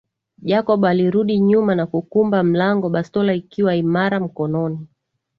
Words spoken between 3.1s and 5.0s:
ikiwa imara mkononi